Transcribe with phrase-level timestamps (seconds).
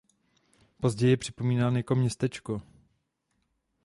[0.81, 2.61] Později je připomínán jako městečko.